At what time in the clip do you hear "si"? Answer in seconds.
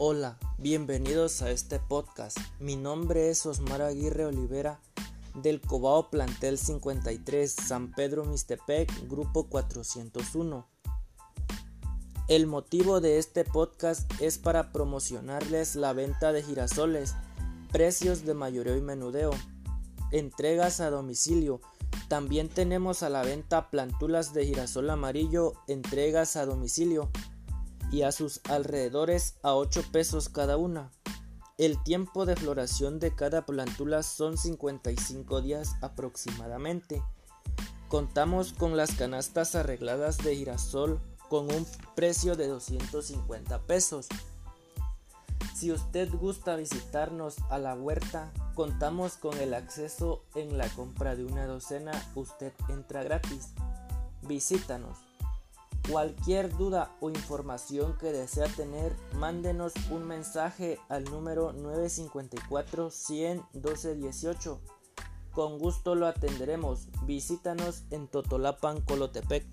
45.56-45.72